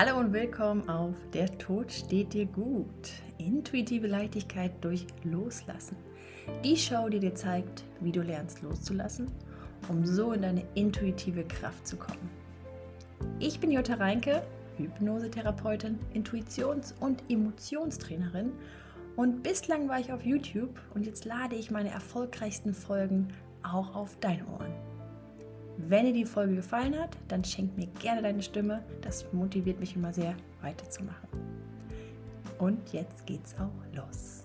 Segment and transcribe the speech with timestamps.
[0.00, 2.86] Hallo und willkommen auf Der Tod steht dir gut.
[3.38, 5.96] Intuitive Leichtigkeit durch Loslassen.
[6.62, 9.28] Die Show, die dir zeigt, wie du lernst loszulassen,
[9.88, 12.30] um so in deine intuitive Kraft zu kommen.
[13.40, 14.44] Ich bin Jutta Reinke,
[14.76, 18.52] Hypnosetherapeutin, Intuitions- und Emotionstrainerin
[19.16, 23.34] und bislang war ich auf YouTube und jetzt lade ich meine erfolgreichsten Folgen
[23.64, 24.87] auch auf deine Ohren.
[25.90, 28.84] Wenn dir die Folge gefallen hat, dann schenk mir gerne deine Stimme.
[29.00, 31.30] Das motiviert mich immer sehr, weiterzumachen.
[32.58, 34.44] Und jetzt geht's auch los.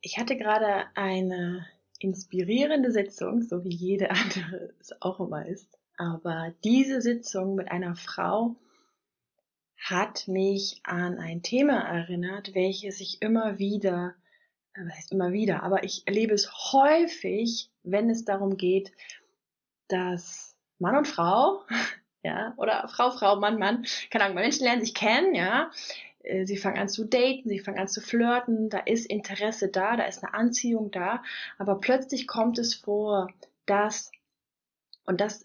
[0.00, 1.66] Ich hatte gerade eine
[1.98, 5.76] inspirierende Sitzung, so wie jede andere es auch immer ist.
[5.96, 8.54] Aber diese Sitzung mit einer Frau
[9.76, 14.14] hat mich an ein Thema erinnert, welches ich immer wieder,
[14.74, 18.92] äh, was heißt immer wieder, aber ich erlebe es häufig, wenn es darum geht,
[19.92, 21.62] dass Mann und Frau,
[22.22, 25.70] ja, oder Frau, Frau, Mann, Mann, keine Ahnung, Menschen lernen sich kennen, ja,
[26.22, 29.96] äh, sie fangen an zu daten, sie fangen an zu flirten, da ist Interesse da,
[29.96, 31.22] da ist eine Anziehung da,
[31.58, 33.28] aber plötzlich kommt es vor,
[33.66, 34.10] dass,
[35.04, 35.44] und das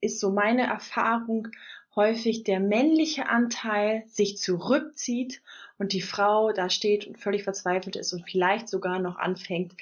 [0.00, 1.48] ist so meine Erfahrung,
[1.96, 5.42] häufig der männliche Anteil sich zurückzieht
[5.78, 9.74] und die Frau da steht und völlig verzweifelt ist und vielleicht sogar noch anfängt,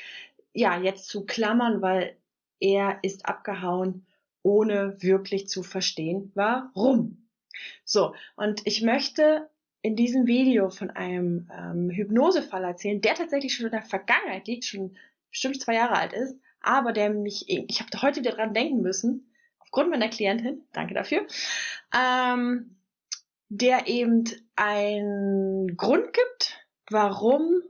[0.53, 2.15] ja, jetzt zu klammern, weil
[2.63, 4.07] er ist abgehauen,
[4.43, 7.29] ohne wirklich zu verstehen, warum.
[7.85, 9.51] So, und ich möchte
[9.83, 14.65] in diesem Video von einem ähm, Hypnosefall erzählen, der tatsächlich schon in der Vergangenheit liegt,
[14.65, 14.97] schon
[15.31, 19.33] bestimmt zwei Jahre alt ist, aber der mich, ich habe heute wieder dran denken müssen,
[19.59, 21.27] aufgrund meiner Klientin, danke dafür,
[21.97, 22.77] ähm,
[23.49, 27.63] der eben einen Grund gibt, warum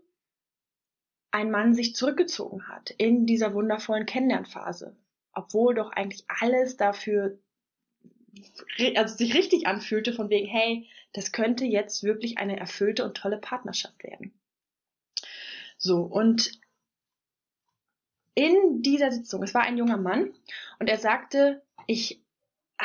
[1.32, 4.96] ein Mann sich zurückgezogen hat in dieser wundervollen Kennenlernphase,
[5.32, 7.38] obwohl doch eigentlich alles dafür
[8.96, 13.38] also sich richtig anfühlte von wegen, hey, das könnte jetzt wirklich eine erfüllte und tolle
[13.38, 14.32] Partnerschaft werden.
[15.76, 16.52] So, und
[18.34, 20.32] in dieser Sitzung, es war ein junger Mann
[20.78, 22.21] und er sagte, ich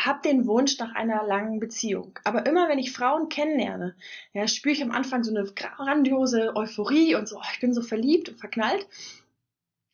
[0.05, 2.19] habe den Wunsch nach einer langen Beziehung.
[2.23, 3.95] Aber immer wenn ich Frauen kennenlerne,
[4.33, 7.81] ja, spüre ich am Anfang so eine grandiose Euphorie und so, oh, ich bin so
[7.81, 8.87] verliebt und verknallt.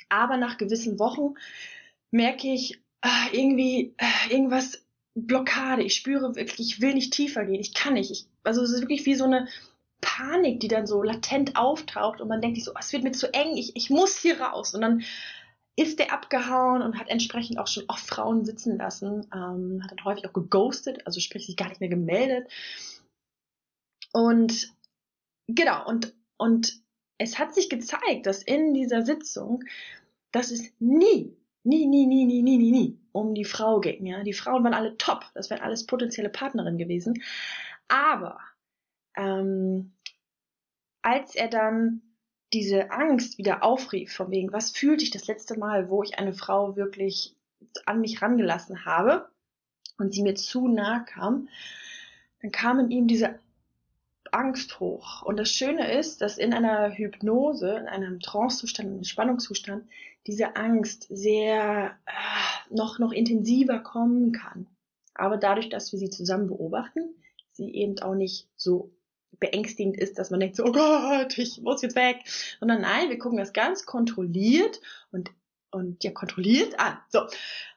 [0.09, 1.35] Aber nach gewissen Wochen
[2.11, 4.83] merke ich ah, irgendwie ah, irgendwas
[5.15, 5.83] Blockade.
[5.83, 7.61] Ich spüre wirklich, ich will nicht tiefer gehen.
[7.61, 8.11] Ich kann nicht.
[8.11, 9.47] Ich, also es ist wirklich wie so eine
[10.01, 13.13] Panik, die dann so latent auftaucht und man denkt sich so, oh, es wird mir
[13.13, 13.55] zu eng.
[13.55, 14.73] Ich, ich muss hier raus.
[14.75, 15.03] Und dann
[15.75, 20.05] ist der abgehauen und hat entsprechend auch schon oft Frauen sitzen lassen, ähm, hat dann
[20.05, 22.47] häufig auch geghostet, also sprich sich gar nicht mehr gemeldet.
[24.11, 24.71] Und
[25.47, 26.81] genau, und, und
[27.17, 29.63] es hat sich gezeigt, dass in dieser Sitzung,
[30.31, 34.05] dass es nie, nie, nie, nie, nie, nie, nie, nie um die Frau ging.
[34.05, 34.23] Ja?
[34.23, 37.23] Die Frauen waren alle top, das wären alles potenzielle Partnerinnen gewesen.
[37.87, 38.39] Aber
[39.15, 39.93] ähm,
[41.01, 42.01] als er dann
[42.53, 46.33] diese Angst wieder aufrief, von wegen, was fühlte ich das letzte Mal, wo ich eine
[46.33, 47.35] Frau wirklich
[47.85, 49.27] an mich rangelassen habe
[49.97, 51.49] und sie mir zu nah kam,
[52.41, 53.39] dann kam in ihm diese
[54.31, 55.21] Angst hoch.
[55.21, 59.85] Und das Schöne ist, dass in einer Hypnose, in einem Trancezustand, in einem Spannungszustand,
[60.27, 64.67] diese Angst sehr äh, noch, noch intensiver kommen kann.
[65.13, 67.15] Aber dadurch, dass wir sie zusammen beobachten,
[67.51, 68.91] sie eben auch nicht so
[69.43, 72.17] beängstigend ist, dass man denkt so, oh Gott, ich muss jetzt weg.
[72.59, 74.79] Sondern nein, wir gucken das ganz kontrolliert
[75.11, 75.31] und
[75.71, 76.99] und ja, kontrolliert an.
[77.09, 77.21] So,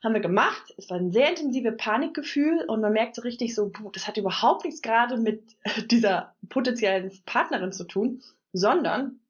[0.05, 0.75] haben wir gemacht.
[0.77, 4.19] Es war ein sehr intensives Panikgefühl und man merkt so richtig so, puh, das hat
[4.19, 5.43] überhaupt nichts gerade mit
[5.91, 8.23] dieser potenziellen Partnerin zu tun,
[8.53, 9.21] sondern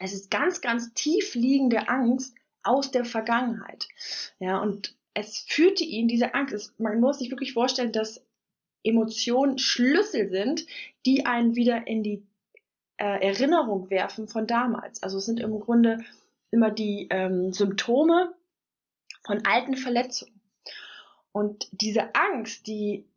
[0.00, 3.88] es ist ganz, ganz tief liegende Angst aus der Vergangenheit.
[4.38, 8.22] Ja, und es führte ihn, diese Angst, es, man muss sich wirklich vorstellen, dass
[8.84, 10.66] Emotionen Schlüssel sind,
[11.06, 12.22] die einen wieder in die
[12.98, 15.02] äh, Erinnerung werfen von damals.
[15.02, 15.98] Also es sind im Grunde
[16.50, 18.34] immer die ähm, Symptome
[19.26, 20.40] von alten Verletzungen.
[21.32, 23.08] Und diese Angst, die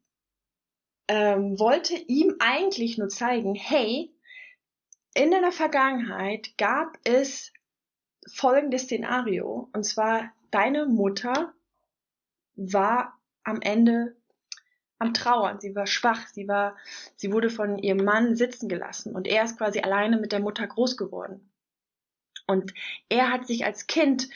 [1.08, 4.12] ähm, wollte ihm eigentlich nur zeigen, hey,
[5.14, 7.54] in deiner Vergangenheit gab es
[8.28, 9.70] folgendes Szenario.
[9.74, 11.54] Und zwar, deine Mutter
[12.56, 14.17] war am Ende
[15.00, 15.60] am Trauern.
[15.60, 16.28] Sie war schwach.
[16.28, 16.76] Sie war,
[17.16, 20.66] sie wurde von ihrem Mann sitzen gelassen und er ist quasi alleine mit der Mutter
[20.68, 21.52] groß geworden.
[22.48, 22.74] Und
[23.10, 24.30] er hat sich als Kind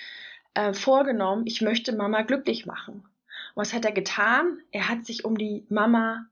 [0.54, 3.04] äh, vorgenommen, ich möchte Mama glücklich machen.
[3.56, 4.62] Und was hat er getan?
[4.72, 6.26] Er hat sich um die Mama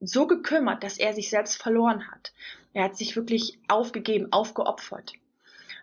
[0.00, 2.32] so gekümmert, dass er sich selbst verloren hat.
[2.72, 5.12] Er hat sich wirklich aufgegeben, aufgeopfert.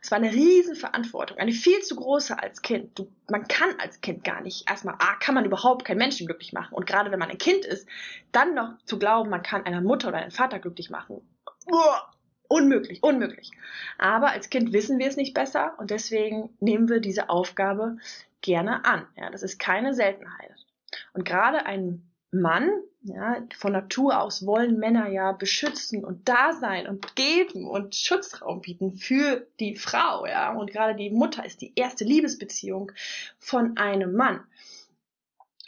[0.02, 2.98] Es war eine riesen Verantwortung, eine viel zu große als Kind.
[2.98, 4.68] Du, man kann als Kind gar nicht.
[4.68, 6.74] Erstmal, ah, kann man überhaupt keinen Menschen glücklich machen.
[6.74, 7.88] Und gerade wenn man ein Kind ist,
[8.32, 11.22] dann noch zu glauben, man kann einer Mutter oder einen Vater glücklich machen.
[11.72, 12.12] Uah,
[12.48, 13.52] unmöglich, unmöglich.
[14.00, 17.98] Aber als Kind wissen wir es nicht besser und deswegen nehmen wir diese Aufgabe
[18.42, 19.06] gerne an.
[19.16, 20.66] Ja, das ist keine Seltenheit.
[21.14, 22.72] Und gerade ein Mann,
[23.04, 28.62] ja, von Natur aus wollen Männer ja beschützen und da sein und geben und Schutzraum
[28.62, 30.54] bieten für die Frau, ja.
[30.54, 32.92] Und gerade die Mutter ist die erste Liebesbeziehung
[33.40, 34.44] von einem Mann.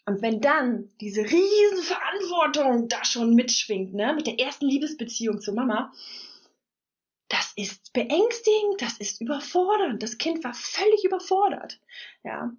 [0.06, 5.56] Und wenn dann diese riesen Verantwortung da schon mitschwingt, ne, mit der ersten Liebesbeziehung zur
[5.56, 5.92] Mama,
[7.30, 10.04] das ist beängstigend, das ist überfordernd.
[10.04, 11.80] Das Kind war völlig überfordert,
[12.24, 12.52] ja.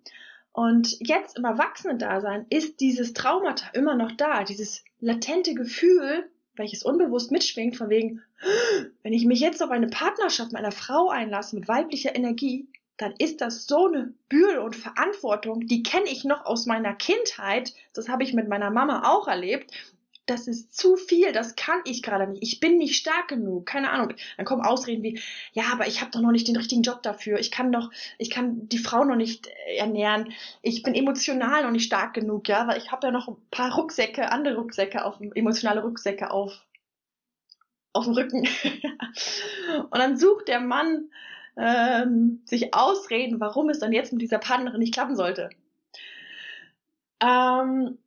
[0.54, 7.32] Und jetzt im Erwachsenendasein ist dieses Traumata immer noch da, dieses latente Gefühl, welches unbewusst
[7.32, 8.22] mitschwingt, von wegen,
[9.02, 12.68] wenn ich mich jetzt auf eine Partnerschaft mit einer Frau einlasse mit weiblicher Energie,
[12.98, 17.74] dann ist das so eine Bürde und Verantwortung, die kenne ich noch aus meiner Kindheit,
[17.92, 19.72] das habe ich mit meiner Mama auch erlebt,
[20.26, 22.42] das ist zu viel, das kann ich gerade nicht.
[22.42, 24.14] Ich bin nicht stark genug, keine Ahnung.
[24.36, 25.20] Dann kommen Ausreden wie,
[25.52, 27.38] ja, aber ich habe doch noch nicht den richtigen Job dafür.
[27.38, 30.32] Ich kann doch, ich kann die Frau noch nicht äh, ernähren.
[30.62, 33.74] Ich bin emotional noch nicht stark genug, ja, weil ich habe ja noch ein paar
[33.74, 36.64] Rucksäcke, andere Rucksäcke auf, emotionale Rucksäcke auf,
[37.92, 38.48] auf dem Rücken.
[39.90, 41.10] Und dann sucht der Mann
[41.56, 45.50] ähm, sich Ausreden, warum es dann jetzt mit dieser Partnerin nicht klappen sollte.
[47.20, 47.98] Ähm,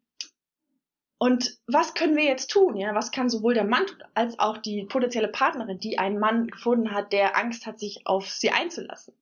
[1.19, 2.75] und was können wir jetzt tun?
[2.75, 6.47] Ja, was kann sowohl der Mann tun, als auch die potenzielle Partnerin, die einen Mann
[6.47, 9.13] gefunden hat, der Angst hat, sich auf sie einzulassen?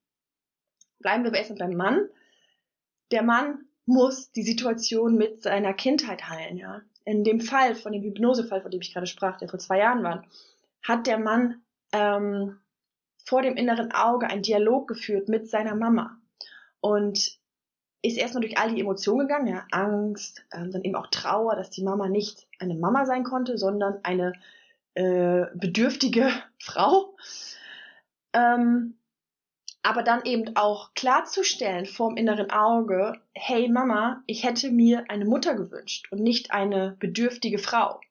[0.99, 2.09] Bleiben wir erstmal beim Mann.
[3.11, 6.81] Der Mann muss die Situation mit seiner Kindheit heilen, ja.
[7.05, 10.03] In dem Fall, von dem Hypnosefall, von dem ich gerade sprach, der vor zwei Jahren
[10.03, 10.25] war,
[10.81, 12.59] hat der Mann ähm,
[13.23, 16.17] vor dem inneren Auge einen Dialog geführt mit seiner Mama.
[16.81, 17.39] Und
[18.05, 21.69] ist erstmal durch all die Emotionen gegangen, ja, Angst, ähm, dann eben auch Trauer, dass
[21.69, 24.33] die Mama nicht eine Mama sein konnte, sondern eine
[24.95, 26.29] äh, bedürftige
[26.59, 27.15] Frau.
[28.33, 28.95] Ähm,
[29.81, 35.55] aber dann eben auch klarzustellen vorm inneren Auge, hey Mama, ich hätte mir eine Mutter
[35.55, 38.01] gewünscht und nicht eine bedürftige Frau.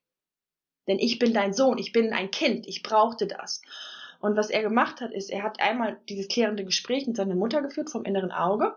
[0.87, 3.61] Denn ich bin dein Sohn, ich bin ein Kind, ich brauchte das.
[4.21, 7.61] Und was er gemacht hat, ist, er hat einmal dieses klärende Gespräch mit seiner Mutter
[7.61, 8.75] geführt vom inneren Auge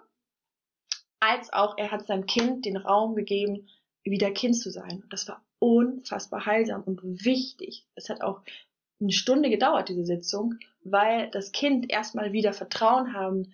[1.20, 3.68] als auch er hat seinem Kind den Raum gegeben,
[4.04, 5.04] wieder Kind zu sein.
[5.10, 7.86] Das war unfassbar heilsam und wichtig.
[7.96, 8.42] Es hat auch
[9.00, 13.54] eine Stunde gedauert, diese Sitzung, weil das Kind erstmal wieder Vertrauen haben,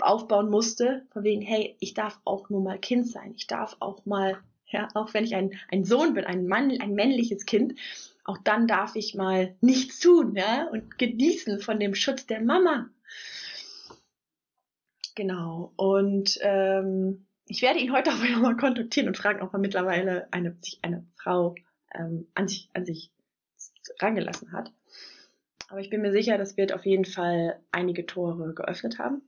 [0.00, 3.34] aufbauen musste, von wegen, hey, ich darf auch nur mal Kind sein.
[3.36, 6.94] Ich darf auch mal, ja, auch wenn ich ein, ein Sohn bin, ein Mann, ein
[6.94, 7.74] männliches Kind,
[8.24, 12.90] auch dann darf ich mal nichts tun, ja, und genießen von dem Schutz der Mama.
[15.18, 15.72] Genau.
[15.74, 20.56] Und ähm, ich werde ihn heute auch nochmal kontaktieren und fragen, ob er mittlerweile eine,
[20.60, 21.56] sich eine Frau
[21.92, 23.10] ähm, an sich, an sich
[23.98, 24.72] rangelassen hat.
[25.68, 29.22] Aber ich bin mir sicher, das wird auf jeden Fall einige Tore geöffnet haben.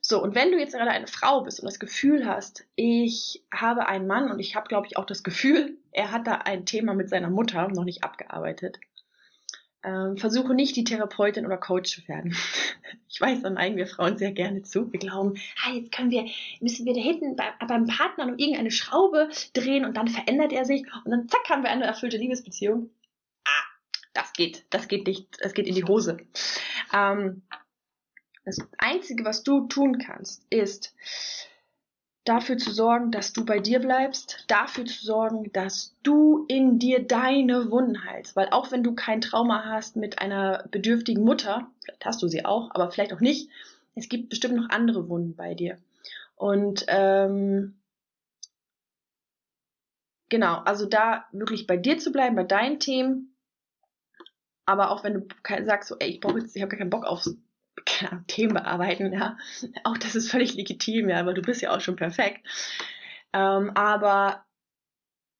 [0.00, 3.86] So, und wenn du jetzt gerade eine Frau bist und das Gefühl hast, ich habe
[3.88, 6.94] einen Mann und ich habe, glaube ich, auch das Gefühl, er hat da ein Thema
[6.94, 8.80] mit seiner Mutter noch nicht abgearbeitet,
[9.84, 12.36] ähm, versuche nicht die Therapeutin oder Coach zu werden.
[13.08, 14.92] ich weiß, dann neigen wir Frauen sehr gerne zu.
[14.92, 15.34] Wir glauben,
[15.64, 16.26] ah, jetzt können wir,
[16.60, 20.64] müssen wir da hinten bei, beim Partner noch irgendeine Schraube drehen und dann verändert er
[20.64, 22.90] sich und dann zack haben wir eine erfüllte Liebesbeziehung.
[23.44, 23.64] Ah,
[24.14, 26.18] das geht, das geht nicht, das geht in die Hose.
[26.92, 27.42] Ähm,
[28.44, 30.94] das Einzige, was du tun kannst, ist,
[32.24, 37.04] dafür zu sorgen, dass du bei dir bleibst, dafür zu sorgen, dass du in dir
[37.04, 38.36] deine Wunden heilst.
[38.36, 42.44] Weil auch wenn du kein Trauma hast mit einer bedürftigen Mutter, vielleicht hast du sie
[42.44, 43.50] auch, aber vielleicht auch nicht,
[43.94, 45.78] es gibt bestimmt noch andere Wunden bei dir.
[46.36, 47.80] Und ähm,
[50.28, 53.36] genau, also da wirklich bei dir zu bleiben, bei deinen Themen,
[54.64, 55.26] aber auch wenn du
[55.64, 57.36] sagst, so, ey, ich brauche jetzt, ich habe gar keinen Bock aufs
[57.84, 59.36] keine Themen bearbeiten, ja.
[59.84, 62.46] Auch das ist völlig legitim, ja, aber du bist ja auch schon perfekt.
[63.32, 64.44] Ähm, aber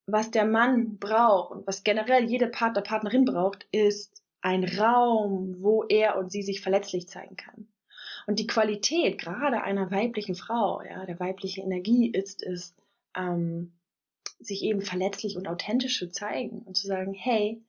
[0.06, 5.84] was der Mann braucht und was generell jede Partner, Partnerin braucht, ist ein Raum, wo
[5.84, 7.68] er und sie sich verletzlich zeigen kann.
[8.26, 12.74] Und die Qualität gerade einer weiblichen Frau, ja, der weiblichen Energie ist es,
[13.16, 13.72] ähm,
[14.38, 17.62] sich eben verletzlich und authentisch zu zeigen und zu sagen, hey,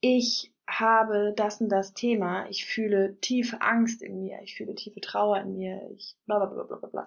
[0.00, 5.00] ich habe das und das Thema, ich fühle tiefe Angst in mir, ich fühle tiefe
[5.00, 7.06] Trauer in mir, ich bla bla bla bla bla.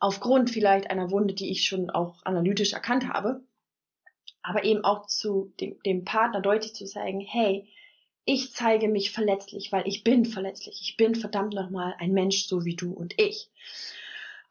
[0.00, 3.42] Aufgrund vielleicht einer Wunde, die ich schon auch analytisch erkannt habe,
[4.42, 7.68] aber eben auch zu dem, dem Partner deutlich zu zeigen, hey,
[8.24, 10.80] ich zeige mich verletzlich, weil ich bin verletzlich.
[10.80, 13.50] Ich bin verdammt nochmal ein Mensch, so wie du und ich.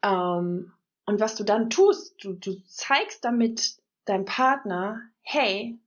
[0.02, 0.72] Ähm,
[1.04, 5.78] und was du dann tust, du, du zeigst damit deinem Partner, hey,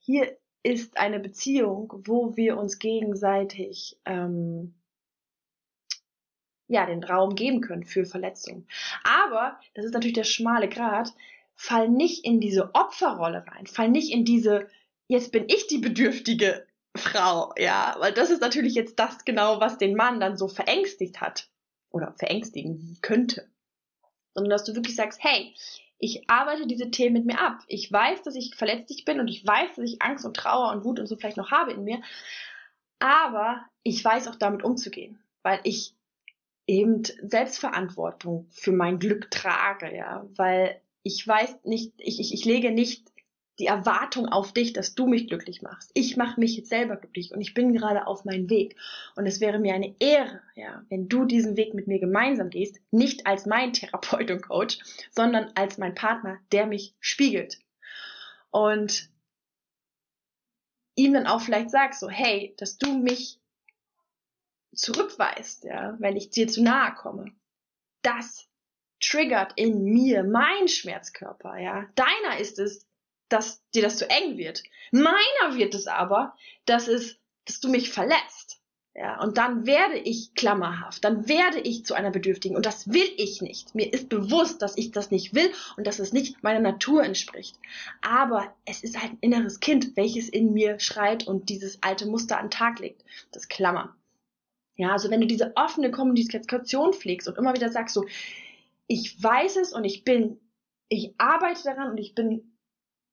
[0.00, 0.36] hier
[0.66, 4.74] ist eine Beziehung, wo wir uns gegenseitig ähm,
[6.66, 8.66] ja den Raum geben können für Verletzungen.
[9.04, 11.12] Aber das ist natürlich der schmale Grat.
[11.54, 13.66] Fall nicht in diese Opferrolle rein.
[13.66, 14.68] Fall nicht in diese
[15.08, 19.78] jetzt bin ich die bedürftige Frau, ja, weil das ist natürlich jetzt das genau, was
[19.78, 21.48] den Mann dann so verängstigt hat
[21.90, 23.48] oder verängstigen könnte.
[24.34, 25.54] Sondern dass du wirklich sagst, hey,
[25.98, 27.60] ich arbeite diese Themen mit mir ab.
[27.68, 30.84] Ich weiß, dass ich verletzlich bin und ich weiß, dass ich Angst und Trauer und
[30.84, 32.00] Wut und so vielleicht noch habe in mir.
[32.98, 35.94] Aber ich weiß auch damit umzugehen, weil ich
[36.66, 42.72] eben Selbstverantwortung für mein Glück trage, ja, weil ich weiß nicht, ich, ich, ich lege
[42.72, 43.12] nicht
[43.58, 45.90] die Erwartung auf dich, dass du mich glücklich machst.
[45.94, 48.76] Ich mache mich jetzt selber glücklich und ich bin gerade auf meinem Weg.
[49.14, 52.80] Und es wäre mir eine Ehre, ja, wenn du diesen Weg mit mir gemeinsam gehst,
[52.90, 54.78] nicht als mein Therapeut und Coach,
[55.10, 57.58] sondern als mein Partner, der mich spiegelt.
[58.50, 59.10] Und
[60.94, 63.38] ihm dann auch vielleicht sagst, so, hey, dass du mich
[64.74, 67.32] zurückweist, ja, wenn ich dir zu nahe komme.
[68.02, 68.48] Das
[69.00, 71.86] triggert in mir mein Schmerzkörper, ja.
[71.94, 72.86] Deiner ist es,
[73.28, 74.62] dass dir das zu eng wird.
[74.92, 78.60] Meiner wird es aber, dass es, dass du mich verletzt.
[78.98, 83.08] Ja, und dann werde ich klammerhaft, dann werde ich zu einer Bedürftigen und das will
[83.18, 83.74] ich nicht.
[83.74, 87.58] Mir ist bewusst, dass ich das nicht will und dass es nicht meiner Natur entspricht.
[88.00, 92.38] Aber es ist halt ein inneres Kind, welches in mir schreit und dieses alte Muster
[92.38, 93.04] an Tag legt.
[93.32, 93.94] Das Klammer.
[94.76, 98.06] Ja, also wenn du diese offene Kommunikation pflegst und immer wieder sagst so,
[98.86, 100.40] ich weiß es und ich bin,
[100.88, 102.55] ich arbeite daran und ich bin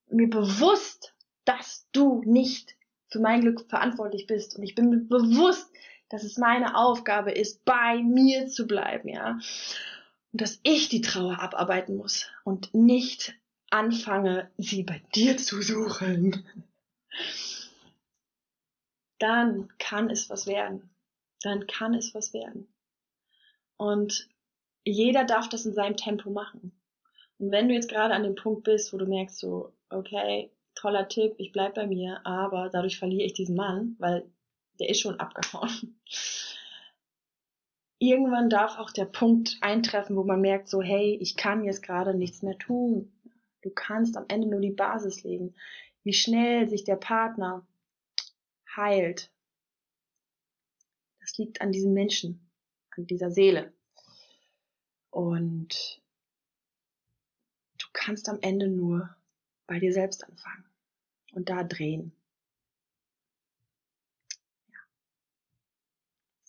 [0.09, 2.75] mir bewusst, dass du nicht
[3.09, 4.55] für mein Glück verantwortlich bist.
[4.55, 5.71] Und ich bin mir bewusst,
[6.09, 9.39] dass es meine Aufgabe ist, bei mir zu bleiben, ja.
[10.31, 13.35] Und dass ich die Trauer abarbeiten muss und nicht
[13.69, 16.45] anfange, sie bei dir zu suchen.
[19.19, 20.89] Dann kann es was werden.
[21.41, 22.67] Dann kann es was werden.
[23.77, 24.29] Und
[24.83, 26.71] jeder darf das in seinem Tempo machen.
[27.37, 31.07] Und wenn du jetzt gerade an dem Punkt bist, wo du merkst so, okay, toller
[31.07, 34.29] Tipp, ich bleib bei mir, aber dadurch verliere ich diesen Mann, weil
[34.79, 35.99] der ist schon abgehauen.
[37.99, 42.13] Irgendwann darf auch der Punkt eintreffen, wo man merkt so, hey, ich kann jetzt gerade
[42.13, 43.13] nichts mehr tun.
[43.61, 45.55] Du kannst am Ende nur die Basis legen.
[46.03, 47.65] Wie schnell sich der Partner
[48.75, 49.31] heilt,
[51.21, 52.51] das liegt an diesem Menschen,
[52.97, 53.71] an dieser Seele.
[55.09, 56.01] Und
[57.77, 59.15] du kannst am Ende nur
[59.67, 60.65] bei dir selbst anfangen
[61.33, 62.13] und da drehen.
[64.67, 64.79] Ja.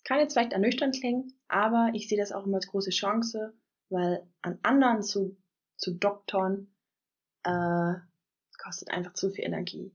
[0.03, 3.53] Kann jetzt vielleicht ernüchternd klingen, aber ich sehe das auch immer als große Chance,
[3.89, 5.37] weil an anderen zu,
[5.77, 6.67] zu doktern,
[7.43, 7.93] äh,
[8.57, 9.93] kostet einfach zu viel Energie.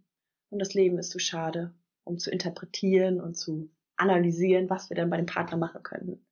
[0.50, 1.74] Und das Leben ist zu schade,
[2.04, 6.24] um zu interpretieren und zu analysieren, was wir dann bei dem Partner machen können.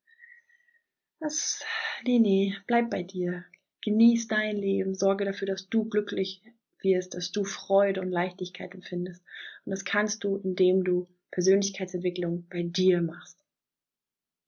[1.21, 1.65] Das,
[2.05, 3.45] nee, nee, bleib bei dir.
[3.83, 6.43] Genieß dein Leben, sorge dafür, dass du glücklich
[6.83, 9.23] wirst, dass du Freude und Leichtigkeit empfindest.
[9.65, 13.39] Und das kannst du, indem du Persönlichkeitsentwicklung bei dir machst.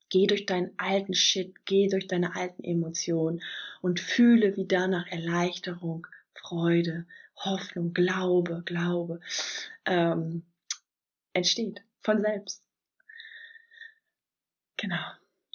[0.08, 3.42] Geh durch deinen alten Shit, geh durch deine alten Emotionen
[3.80, 7.06] und fühle, wie danach Erleichterung, Freude,
[7.36, 9.20] Hoffnung, Glaube, Glaube
[9.84, 10.42] ähm,
[11.32, 12.64] entsteht von selbst.
[14.76, 15.04] Genau.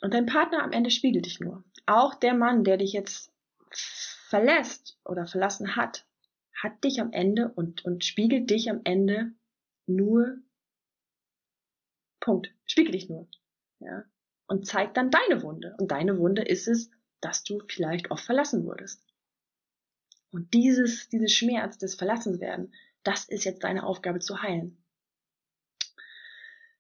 [0.01, 1.63] Und dein Partner am Ende spiegelt dich nur.
[1.86, 3.32] Auch der Mann, der dich jetzt
[3.72, 6.05] verlässt oder verlassen hat,
[6.62, 9.33] hat dich am Ende und, und spiegelt dich am Ende
[9.88, 10.38] nur,
[12.19, 13.27] Punkt, spiegelt dich nur,
[13.79, 14.03] ja,
[14.47, 15.75] und zeigt dann deine Wunde.
[15.79, 16.89] Und deine Wunde ist es,
[17.21, 19.03] dass du vielleicht oft verlassen wurdest.
[20.31, 24.83] Und dieses, dieses Schmerz des Verlassenswerden, das ist jetzt deine Aufgabe zu heilen.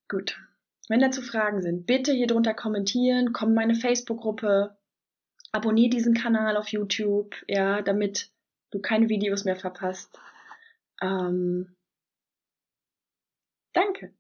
[0.07, 0.39] Gut.
[0.87, 4.77] Wenn dazu Fragen sind, bitte hier drunter kommentieren, komm in meine Facebook-Gruppe,
[5.51, 8.31] abonniere diesen Kanal auf YouTube, ja, damit
[8.75, 10.19] du keine Videos mehr verpasst.
[11.01, 11.75] Ähm,
[13.73, 14.13] danke.